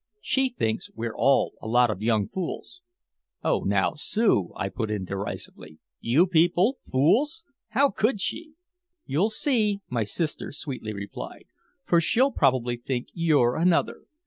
She 0.21 0.49
thinks 0.49 0.89
we're 0.95 1.13
all 1.15 1.53
a 1.61 1.67
lot 1.67 1.91
of 1.91 2.01
young 2.01 2.27
fools." 2.27 2.81
"Oh, 3.43 3.59
now, 3.59 3.93
Sue," 3.93 4.51
I 4.55 4.67
put 4.67 4.89
in 4.89 5.05
derisively. 5.05 5.77
"You 5.99 6.25
people 6.25 6.79
fools? 6.91 7.43
How 7.67 7.91
could 7.91 8.19
she?" 8.19 8.55
"You'll 9.05 9.29
see," 9.29 9.81
my 9.91 10.03
sister 10.03 10.51
sweetly 10.51 10.91
replied, 10.95 11.45
"for 11.83 12.01
she'll 12.01 12.31
probably 12.31 12.77
think 12.77 13.09
you're 13.13 13.55
another. 13.55 14.01